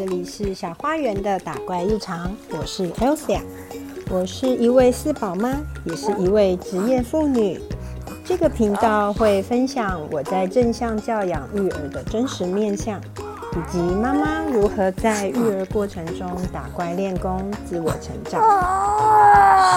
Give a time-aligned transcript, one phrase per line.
[0.00, 3.38] 这里是小花园的打怪日常，我是 Elsa，
[4.08, 7.60] 我是一位四宝妈，也是一位职业妇女。
[8.24, 12.98] 这个频道会分享我在正向教养育儿的真实面相，
[13.52, 18.40] 以及妈妈如何在育儿过程中打怪练功、自我成长。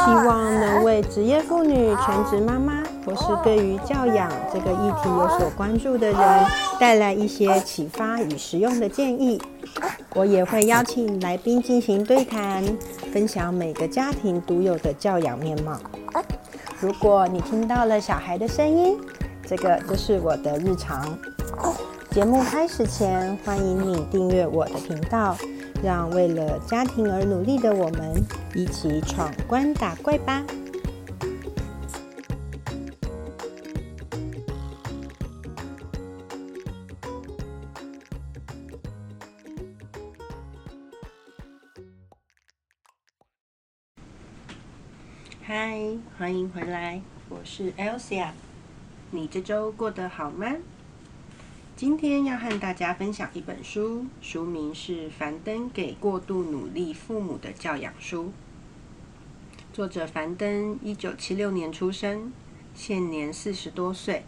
[0.06, 6.46] 希望能为职业妇女、全职妈妈，或是对于教养这个议题有所关注的人，
[6.80, 9.42] 带来一些启发与实用的建议。
[10.16, 12.64] 我也会邀请来宾进行对谈，
[13.12, 15.80] 分享每个家庭独有的教养面貌。
[16.80, 18.96] 如果你听到了小孩的声音，
[19.48, 21.18] 这个就是我的日常。
[22.12, 25.36] 节目开始前，欢迎你订阅我的频道，
[25.84, 28.14] 让为了家庭而努力的我们
[28.54, 30.44] 一起闯关打怪吧。
[45.46, 45.78] 嗨，
[46.18, 48.30] 欢迎回来，我是 Elsa。
[49.12, 50.56] 你这周过得好吗？
[51.76, 58.28] 今天要和大家分享一本书，书名是《樊登给过度努力父母的教养书》。
[59.74, 62.32] 作者樊登一九七六年出生，
[62.74, 64.24] 现年四十多岁。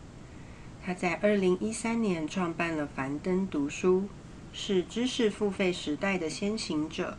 [0.86, 4.10] 他在二零一三年创办了樊登读书，
[4.52, 7.18] 是知识付费时代的先行者。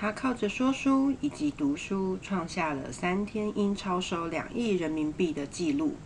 [0.00, 5.96] 他靠着说书以及读书，创下了三天因超收两亿人民币的纪录。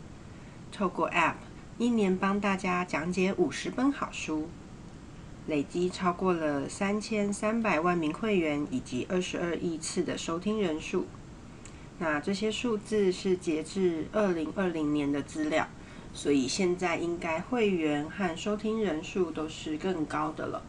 [0.73, 1.35] 透过 App，
[1.77, 4.49] 一年帮大家讲解五十本好书，
[5.47, 11.05] 累积超过了三千三百万名会员以及二十二亿次的收听人数。
[11.99, 15.69] 那这些数字是截至二零二零年的资料，
[16.15, 20.63] 所以现在应该会员和收听人数都是更高的了。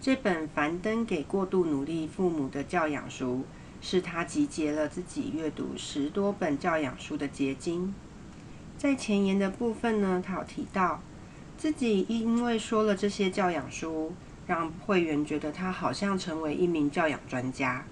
[0.00, 3.42] 这本《樊登给过度努力父母的教养书》，
[3.84, 7.92] 是他集结了自己阅读十多本教养书的结晶。
[8.76, 11.00] 在前言的部分呢，他有提到
[11.56, 14.12] 自己因为说了这些教养书，
[14.46, 17.84] 让会员觉得他好像成为一名教养专家，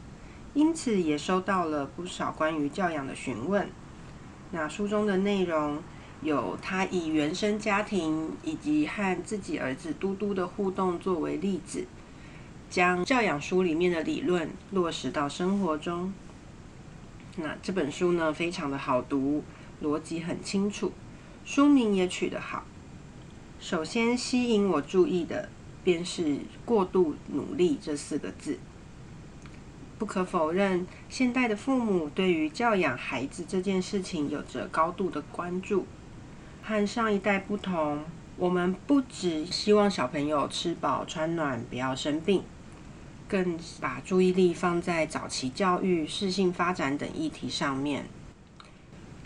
[0.55, 3.69] 因此也收到了不少关于教养的询问。
[4.53, 5.83] 那书中的内容
[6.23, 11.87] 有他以原生家庭以及和自己儿子嘟嘟的互动作为例子。
[12.69, 16.13] 将教养书里面的理论落实到生活中。
[17.37, 19.45] 那这本书呢，非常的好读，
[19.81, 20.91] 逻辑很清楚，
[21.45, 22.65] 书名也取得好。
[23.61, 25.49] 首先吸引我注意的，
[25.85, 28.59] 便是“过度努力”这四个字。
[29.97, 35.87] 不可否认，现代的父母对于教养孩子这件事情有着高度的关注。
[36.69, 38.01] 和上一代不同，
[38.37, 42.43] 我们不只希望小朋友吃饱穿暖，不要生病。
[43.29, 48.07] 更把注意力放在早期教育、适性发展等议题上面，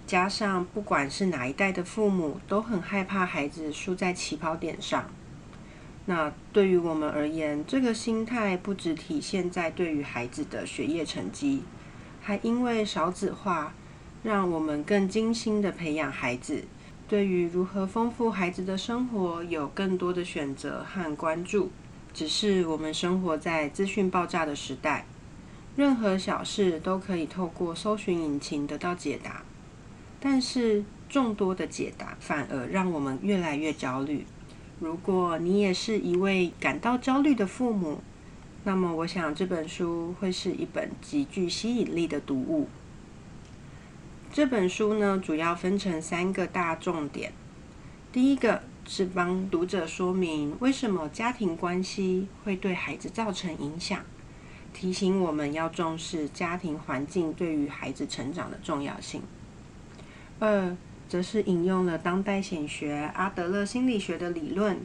[0.07, 5.11] 加上不管是哪一代的父母，都很害怕孩子输在起跑点上。
[6.05, 11.63] 那对于我们而言，这个心态不只体现在对于孩子的学业成绩，
[12.21, 13.73] 还因为少子化，
[14.23, 16.65] 让我们更精心的培养孩子，
[17.11, 21.69] 对于如何丰富孩子的生活有更多的选择和关注。
[22.15, 25.05] 只是我们生活在资讯爆炸的时代，
[25.75, 29.43] 任何小事都可以透过搜寻引擎得到解答，
[30.21, 34.25] 但是众多的解答反而让我们越来越焦虑。
[34.79, 37.99] 如果你也是一位感到焦虑的父母，
[38.63, 42.69] 那么我想这本书会是一本极具吸引力的读物。
[44.33, 47.33] 这本书呢，主要分成三个大重点，
[48.13, 48.63] 第一个。
[48.87, 54.01] 是帮读者说明为什么家庭关系会对孩子造成影响，
[54.73, 59.23] 提醒我们要重视家庭环境对于孩子成长的重要性。
[60.41, 60.77] 二，
[61.09, 64.81] 则是引用了当代显学阿德勒心理学的理论，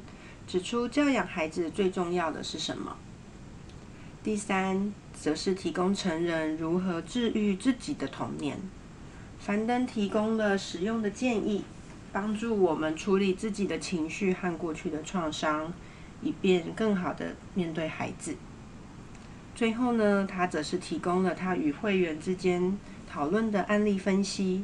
[0.45, 2.97] 指出教养孩子最重要的是什么。
[4.21, 8.59] 第三，则是提供成人如何治愈自己的童年。
[9.45, 11.63] 樊登提供了实用的建议。
[12.11, 15.71] 帮助我们处理自己的情绪和过去的创伤，
[16.23, 18.37] 以便更好的面对孩子。
[19.53, 22.77] 最后呢，他则是提供了他与会员之间
[23.07, 24.63] 讨论的案例分析，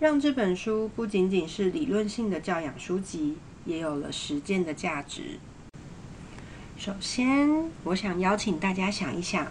[0.00, 3.36] 让这本书不仅仅是理论性的教养书籍，
[3.66, 5.38] 也有了实践的价值。
[6.78, 9.46] 首先，我想邀请大家想一想：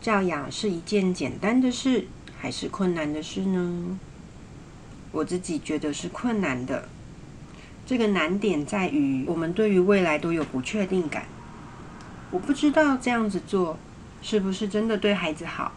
[0.00, 2.06] 教养是一件简单的事，
[2.38, 3.98] 还是困难的事呢？
[5.12, 6.88] 我自己觉得是困难的。
[7.84, 11.24] 这个难点在于，我们对于未来都有不确定感，
[12.30, 13.78] 我不知道这样子做
[14.20, 15.72] 是不是真的对孩子好，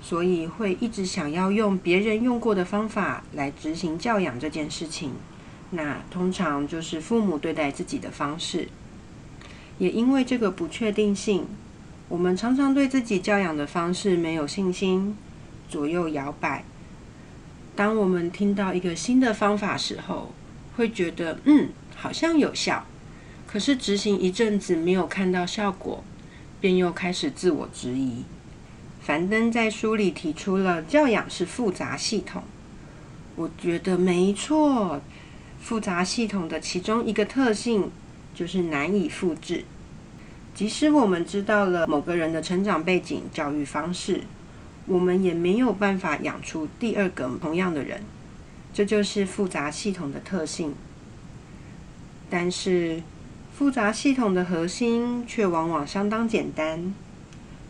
[0.00, 5.12] 所以会一直想要用别人用过的方法来执行教养这件事情。
[5.70, 8.68] 那通常就是父母对待自己的方式。
[9.78, 11.44] 也因为这个不确定性，
[12.08, 15.14] 我们常常对自己教养的方式没有信心，
[15.68, 16.64] 左右摇摆。
[17.74, 20.32] 当我们听到一个新的方法时候，
[20.76, 22.86] 会觉得嗯，好像有效。
[23.46, 26.02] 可是执行一阵子没有看到效果，
[26.60, 28.24] 便又开始自我质疑。
[29.00, 32.42] 樊登在书里提出了教养是复杂系统，
[33.36, 35.00] 我觉得没错。
[35.60, 37.90] 复杂系统的其中一个特性
[38.34, 39.64] 就是难以复制。
[40.54, 44.22] 即使我们知道了某个人的成长背景、教育方式，
[44.86, 48.02] 我们也没有办法养出第二个同样的人。
[48.72, 50.74] 这就是复杂系统的特性。
[52.30, 53.02] 但是。
[53.58, 56.92] 复杂系统的核心却往往相当简单，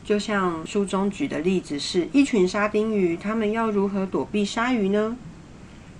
[0.04, 5.16] 就像书中举的例子，是一群沙丁鱼，它们要如何躲避鲨鱼呢？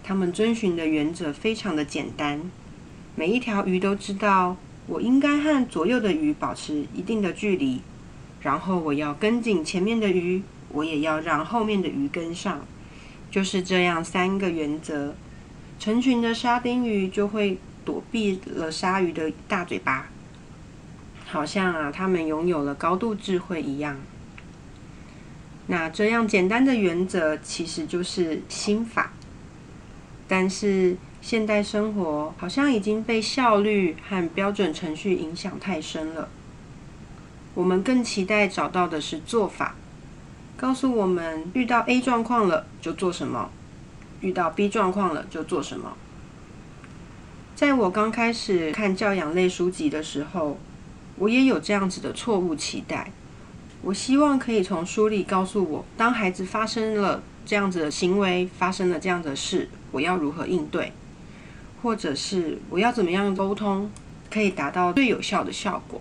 [0.03, 2.51] 它们遵循的原则非常的简单，
[3.15, 4.57] 每一条鱼都知道，
[4.89, 7.81] 我应该和左右的鱼保持一定的距离，
[8.41, 10.43] 然后我要跟紧前面的鱼，
[10.77, 12.65] 我也要让后面的鱼跟上，
[13.31, 15.15] 就是这样三个原则，
[15.81, 17.59] 成群的沙丁鱼就会。
[17.87, 20.09] 躲避了鲨鱼的大嘴巴，
[21.25, 23.97] 好像啊，他们拥有了高度智慧一样。
[25.69, 29.13] 那这样简单的原则其实就是心法，
[30.27, 36.29] 但是现代生活好像已经被效率和标准程序影响太深了。
[37.55, 39.77] 我们更期待找到的是做法，
[40.57, 43.51] 告诉我们遇到 A 状况了就做什么，
[44.21, 45.97] 遇到 B 状况了就做什么。
[47.55, 50.59] 在我刚开始看教养类书籍的时候，
[51.17, 53.13] 我也有这样子的错误期待。
[53.83, 60.93] 我希望可以从书里告诉我，当孩子发生了这样子的行为，发生了这样的事，我要如何应对，
[61.83, 63.91] 或者是我要怎么样沟通，
[64.31, 66.01] 可以达到最有效的效果。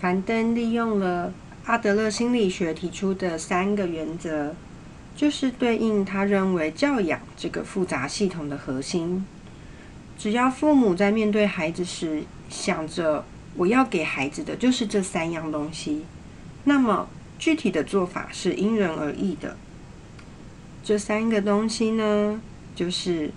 [0.00, 1.32] 樊登利用了
[1.64, 4.54] 阿德勒心理学提出的三个原则，
[5.14, 9.24] 就是对应他认为教养这个复杂系统的核心。
[10.18, 13.24] 只要父母在面对孩子时想着
[13.56, 16.04] 我要给孩子的就是这三样东西，
[16.64, 19.56] 那么具体的做法是因人而异的。
[20.82, 22.40] 这三个东西呢，
[22.74, 23.30] 就是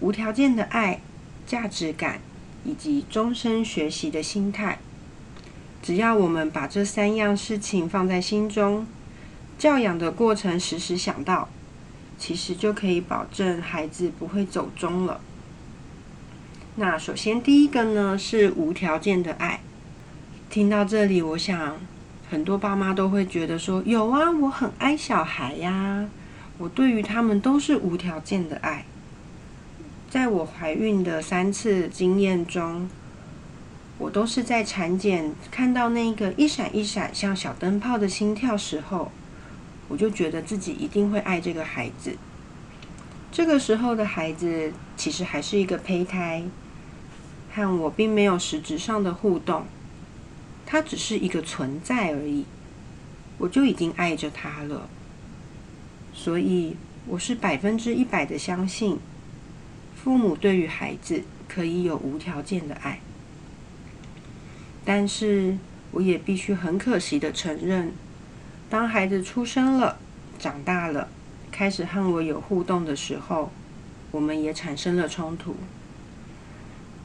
[0.00, 1.02] 无条件的爱、
[1.46, 2.20] 价值感
[2.64, 4.78] 以及终身学习的心态。
[5.82, 8.86] 只要我们把这三样事情放在心中，
[9.58, 11.48] 教养的过程时时想到，
[12.18, 15.20] 其实就可以保证孩子不会走中了。
[16.76, 19.60] 那首先第一个呢是无条件的爱。
[20.48, 21.78] 听到这里，我想
[22.30, 26.08] 很多爸妈都会觉得说：“有啊，我很爱小孩呀，
[26.58, 28.84] 我对于他们都是无条件的爱。”
[30.10, 32.90] 在我怀孕的三次经验中，
[34.00, 39.12] 我都是在产检看到那个一闪一闪像小灯泡的心跳时候，
[39.88, 42.16] 我就觉得自己一定会爱这个孩子。
[43.30, 46.42] 这个时候的孩子其实还是一个胚胎。
[47.52, 49.66] 和我并没有实质上的互动，
[50.64, 52.44] 他只是一个存在而已，
[53.38, 54.88] 我就已经爱着他了。
[56.14, 56.76] 所以
[57.06, 58.98] 我是百分之一百的相信，
[59.96, 63.00] 父母对于孩子可以有无条件的爱。
[64.84, 65.56] 但是
[65.92, 67.92] 我也必须很可惜的承认，
[68.68, 69.98] 当孩子出生了、
[70.38, 71.08] 长大了，
[71.50, 73.52] 开始和我有互动的时候，
[74.10, 75.56] 我们也产生了冲突。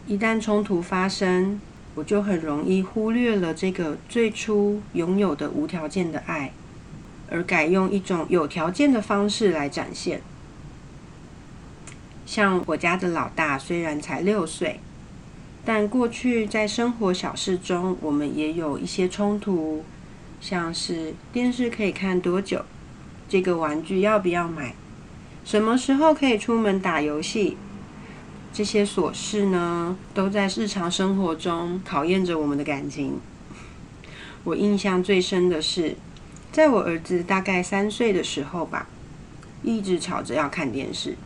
[0.08, 1.60] 一旦冲突发生，
[1.96, 6.52] 我就很容易忽略了这个最初拥有的无条件的爱，
[7.30, 10.22] 而改用一种有条件的方式来展现。
[12.26, 14.80] 像我家的老大，虽然才六岁，
[15.66, 19.84] 但过去在生活小事中，我们也有一些冲突，
[20.40, 22.64] 像是电视可以看多久，
[23.28, 24.76] 这个玩具要不要买，
[25.44, 27.58] 什么时候可以出门打游戏。
[28.54, 33.20] 这些琐事呢，都在日常生活中考验着我们的感情。
[34.44, 35.96] 我印象最深的是，
[36.52, 38.88] 在我儿子大概三岁的时候吧，
[39.64, 41.18] 一直吵着要看电视。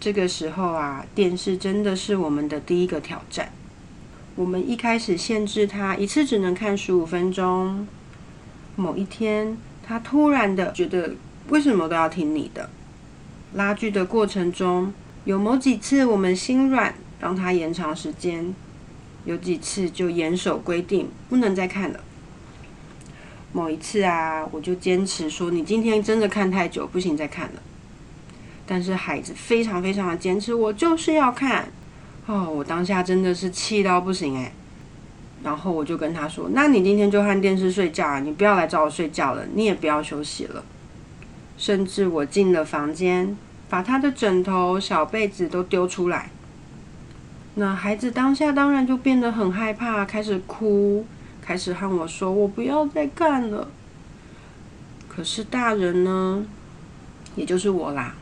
[0.00, 3.50] 这个时候啊，电视真的是我们的第一个挑战。
[4.36, 7.86] 我们一开始限制他一次只能看十五分钟。
[8.76, 11.14] 某一天，他突然的觉得，
[11.48, 12.70] 为什么都要听你的？
[13.54, 14.92] 拉锯的过程中。
[15.24, 18.54] 有某几次我们心软，让他延长时间，
[19.24, 22.00] 有几次就严守规定，不能再看了。
[23.52, 27.62] 某一次啊，我就坚持说：“你今天真的看太久，不行，再看了。”
[28.70, 31.66] 但是孩子非常非常的坚持，我就是要看。
[32.26, 34.52] 哦，我当下真的是气到不行哎。
[35.42, 40.62] 然后我就跟他说：“那你今天就看电视睡觉啊，你不要来找我睡觉了，你也不要休息了。”
[41.56, 43.34] 甚至我进了房间，
[43.70, 46.30] 把他的枕头、小被子都丢出来。
[47.54, 51.06] 那孩子当下当然就变得很害怕，开始哭。
[51.40, 53.70] 开始和我说：“我不要再看了。”
[55.08, 56.44] 可是大人呢，
[57.34, 58.14] 也就是我啦。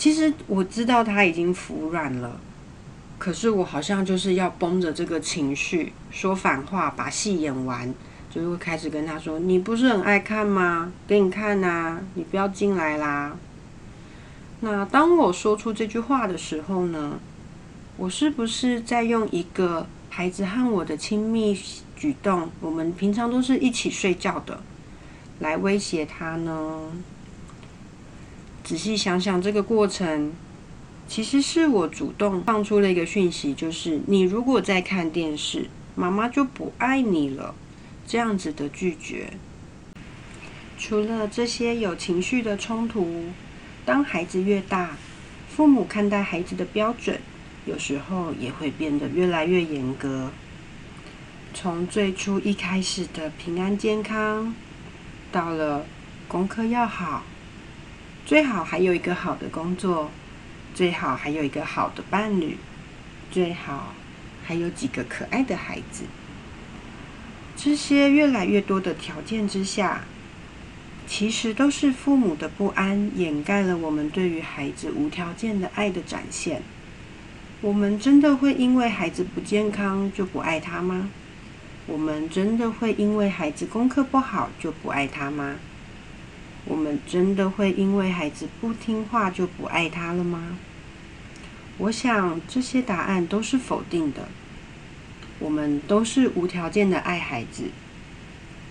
[0.00, 2.40] 其实我知道他已经服软了，
[3.18, 7.94] 可是我好像就是要绷着这个情绪说反话，把戏演完，
[8.30, 10.90] 就会开始跟他说：“你不是很爱看吗？
[11.06, 13.36] 给你看呐，你不要进来啦。”
[14.60, 17.20] 那当我说出这句话的时候呢，
[17.98, 21.54] 我是不是在用一个孩子和我的亲密？
[21.94, 24.62] 举动，我们平常都是一起睡觉的，
[25.40, 26.90] 来威胁他呢？
[28.70, 30.32] 仔细想想，这个过程
[31.08, 37.52] 其实是我主动放出了一个讯息，就是你如果在看电视，妈妈就不爱你了。
[38.06, 39.32] 这样子的拒绝，
[40.78, 43.24] 除了这些有情绪的冲突，
[43.84, 44.96] 当孩子越大，
[45.48, 47.18] 父母看待孩子的标准，
[47.66, 50.30] 有时候也会变得越来越严格。
[51.52, 54.54] 从最初一开始的平安健康，
[55.32, 55.84] 到了
[56.28, 57.24] 功课要好，
[58.30, 60.08] 最好还有一个好的工作，
[60.72, 62.56] 最好还有一个好的伴侣，
[63.28, 63.92] 最好
[64.44, 66.04] 还有几个可爱的孩子。
[67.56, 70.02] 这些越来越多的条件之下，
[71.08, 76.62] 其实都是父母的不安掩盖了我们对于孩子无条件的爱的展现。
[77.60, 81.10] 我们真的会因为孩子不健康就不爱他吗？
[81.88, 85.56] 我们真的会因为孩子功课不好就不爱他吗？
[86.64, 90.56] 我们真的会因为孩子不听话就不爱他了吗？
[91.78, 94.28] 我想这些答案都是否定的。
[95.38, 97.70] 我们都是无条件的爱孩子，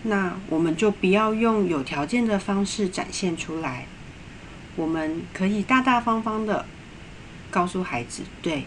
[0.03, 3.85] 那我们就不要用有条件的方式展现出来。
[4.75, 6.65] 我们可以大大方方的
[7.49, 8.65] 告诉孩子：“对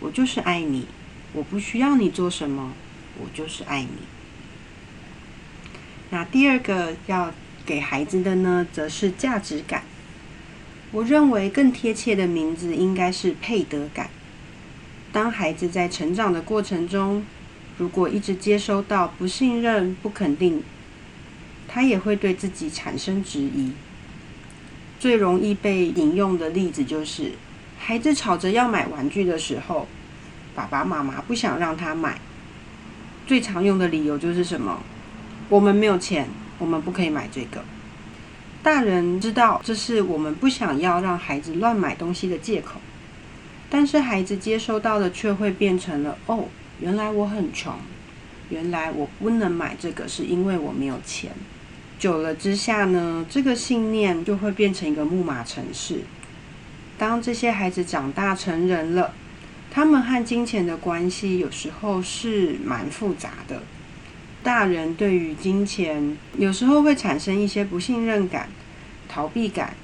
[0.00, 0.86] 我就是爱你，
[1.34, 2.72] 我不需要你做什么。”
[3.20, 3.88] 我就是爱你。
[6.10, 7.32] 那第二个要
[7.66, 9.82] 给孩子的呢，则是价值感。
[10.92, 14.08] 我认为更贴切的名字应该是配得感。
[15.12, 17.24] 当孩子在成长的过程中，
[17.76, 20.62] 如果一直接收到不信任、不肯定，
[21.66, 23.72] 他也会对自己产生质疑。
[24.98, 27.32] 最容易被引用的例子就是，
[27.78, 29.86] 孩子吵着要买玩具的时候，
[30.54, 32.18] 爸爸妈妈不想让他买。
[33.26, 34.82] 最常用的理由就是什么？
[35.48, 37.64] 我们没有钱，我们不可以买这个。
[38.62, 42.80] 大人知道这是我们不想要让孩子乱买东西的借口，
[43.70, 46.46] 但是孩子接收到的却会变成了：哦，
[46.80, 47.74] 原来我很穷，
[48.50, 51.30] 原来我不能买这个是因为我没有钱。
[51.98, 56.00] 久了之下呢，这个信念就会变成一个木马程式。
[56.98, 59.12] 当这些孩子长大成人了。
[59.68, 63.60] 他们和金钱的关系有时候是蛮复杂的。
[64.46, 68.48] 大人对于金钱有时候会产生一些不信任感、
[69.08, 69.74] 逃避感。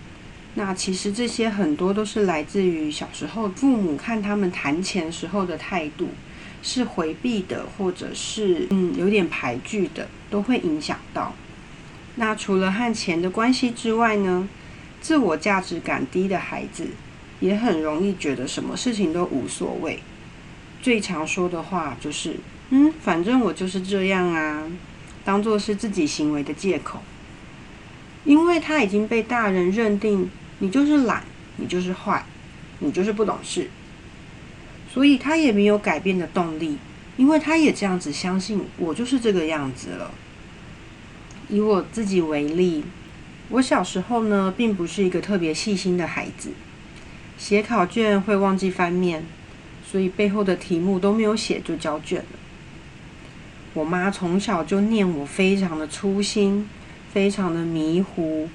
[0.54, 6.10] 那其实这些很多都是来自于小时候父母看他们谈钱时候的态度
[6.62, 11.34] 是回避的，或者是嗯有点排拒的，都会影响到。
[12.14, 14.48] 那除了和钱的关系之外呢，
[15.00, 16.86] 自我价值感低的孩子。
[17.40, 19.98] 也很容易觉得什么事情都无所谓。
[20.80, 22.36] 最常说的话就是
[22.74, 24.66] ：“嗯，反正我就是这样啊。”
[25.24, 27.00] 当做是自己行为的借口。
[28.24, 31.22] 因为他已经被大人认定你就是懒，
[31.58, 32.24] 你就是坏，
[32.78, 33.68] 你就是不懂事，
[34.90, 36.78] 所以他也没有改变的动力。
[37.18, 40.10] 因为他也这样子相信我就是这个样子了。
[41.48, 42.84] 以我自己为例，
[43.50, 46.52] 我小时候呢，并不是一个特别细心的孩子。
[47.36, 49.24] 写考卷会忘记翻面，
[49.84, 52.38] 所以背后的题目都没有写就交卷了。
[53.74, 56.68] 我妈从小就念我非常的粗心，
[57.12, 58.48] 非常的迷糊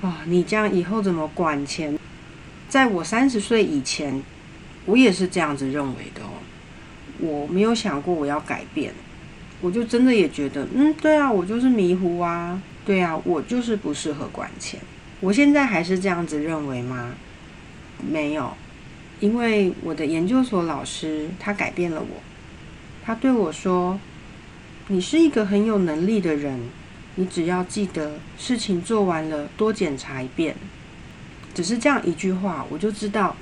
[0.00, 0.22] 啊！
[0.26, 1.98] 你这样以后怎么管钱？
[2.68, 4.22] 在我三十岁以前，
[4.86, 6.40] 我也是这样子认为的哦。
[7.18, 8.92] 我没有想过我要改变，
[9.60, 14.80] 我就真的也觉得，嗯，对啊，我就是迷糊啊，对啊，我就是不适合管钱。
[15.20, 17.14] 我现在还是这样子认为吗？
[18.10, 18.54] 没有，
[19.20, 22.22] 因为我的研究所老师他改变了我，
[23.04, 24.00] 他对我说
[24.88, 26.60] ：“你是一个很有能力的人，
[27.14, 30.56] 你只要记得事情做完了，多检查一遍。”
[31.54, 33.36] 只是这样一句话，我就知道，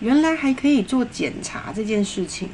[0.00, 2.48] 原来还可以做检查这件事情。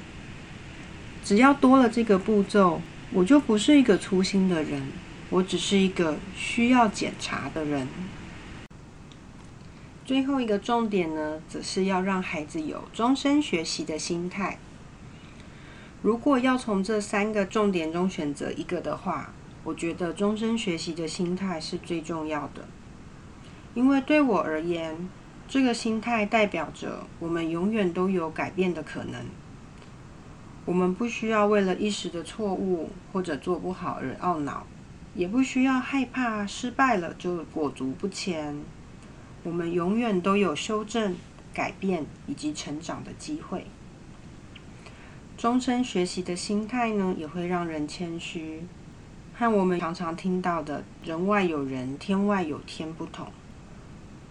[1.25, 2.81] 只要多了这个步骤，
[3.13, 4.83] 我就不是一个粗心的人，
[5.31, 7.89] 我只是一个需要检查的人。
[10.05, 14.59] 最后一个重点呢，则是要让孩子有终身学习的心态。
[16.03, 19.33] 如果要从这三个重点中选择一个的话，
[19.65, 22.69] 我觉得终身学习的心态是最重要的。
[23.75, 25.09] 因为对我而言，
[25.49, 29.27] 这个心态代表着我们永远都有改变的可能。
[30.65, 34.67] 我们不需要为了一时的错误或者做不好而懊恼，
[35.15, 38.57] 也不需要害怕失败了就裹足不前。
[39.45, 41.15] 我们永远都有修正、
[41.55, 43.67] 改变以及成长的机会。
[45.47, 48.65] 终身学习的心态呢，也会让人谦虚，
[49.33, 53.29] 和我们常常听到的“人外有人，天外有天”不同。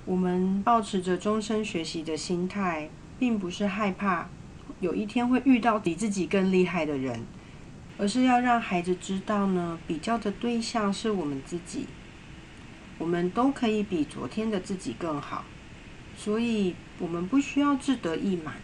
[0.04, 4.28] 我们保持着终身学习的心态，并不是害怕
[4.82, 7.22] 有一天会遇到比自己更厉害的人，
[7.98, 11.88] 而是要让孩子知道呢，比较的对象是我们自己。
[12.98, 15.46] 我们都可以比昨天的自己更好，
[16.18, 18.56] 所以我们不需要志得意满，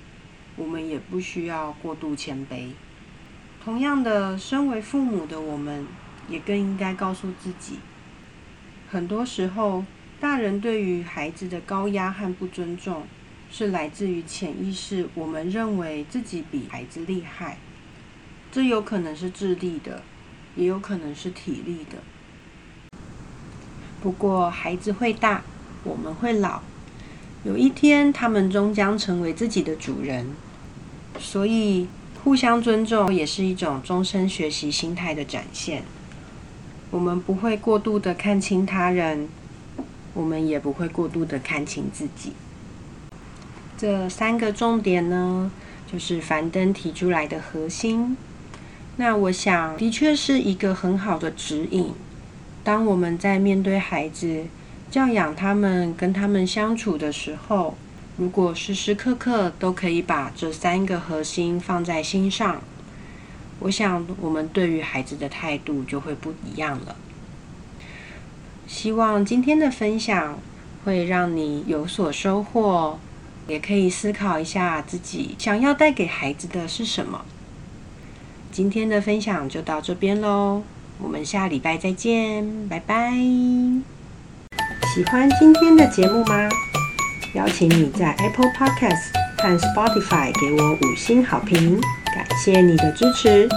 [0.61, 2.67] 我们也不需要过度谦卑。
[3.63, 5.87] 同样的，身为父母的我们，
[6.29, 7.79] 也更应该告诉自己，
[8.91, 9.83] 很多时候。
[10.19, 13.07] 大人对于孩子的高压和不尊重，
[13.49, 15.09] 是来自于潜意识。
[15.15, 17.57] 我们认为自己比孩子厉害，
[18.51, 20.03] 这有可能是智力的，
[20.55, 21.97] 也有可能是体力的。
[23.99, 25.41] 不过，孩子会大，
[25.83, 26.61] 我们会老，
[27.43, 30.35] 有一天他们终将成为自己的主人。
[31.19, 31.87] 所以，
[32.23, 35.83] 互相尊重也是一种终身学习心态的展现。
[36.89, 39.29] 我们不会过度的看清他人。
[40.13, 42.33] 我们也不会过度的看清自己。
[43.77, 45.49] 这三个重点呢，
[45.89, 48.17] 就是樊登提出来的核心。
[48.97, 51.93] 那我想，的确是一个很好的指引。
[52.61, 54.47] 当我们在面对孩子、
[54.91, 57.77] 教养他们、跟他们相处的时候，
[58.17, 62.61] 如果时时刻刻都可以把这三个核心放在心上，
[63.59, 66.95] 我想我们对于孩子的态度就会不一样了。
[68.67, 70.39] 希望今天的分享
[70.83, 72.99] 会让你有所收获，
[73.47, 77.25] 也可以思考一下自己想要带给孩子的是什么。
[78.51, 80.63] 今天的分享就到这边喽，
[80.99, 83.13] 我们下礼拜再见，拜拜。
[84.93, 86.49] 喜欢今天的节目吗？
[87.33, 91.79] 邀请你在 Apple Podcast 和 Spotify 给我五星好评，
[92.13, 93.47] 感谢你的支持。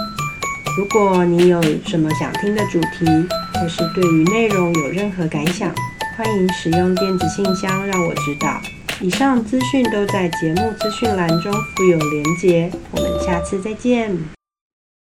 [0.77, 3.05] 如果你有什么想听的主题，
[3.53, 5.73] 或是对于内容有任何感想，
[6.17, 8.61] 欢迎使用电子信箱让我知道。
[9.01, 12.71] 以上资讯都在节目资讯栏中附有连结。
[12.91, 14.34] 我们下次再见。